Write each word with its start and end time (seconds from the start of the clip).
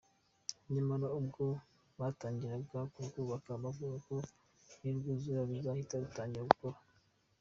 Nyamara 0.73 1.07
ubwo 1.19 1.45
batangiraga 1.99 2.79
kurwubaka 2.93 3.49
bavugaga 3.61 3.97
ko 4.07 4.15
nirwuzura 4.79 5.39
ruzahita 5.49 5.95
rutangira 6.03 6.45
gukora. 6.51 6.77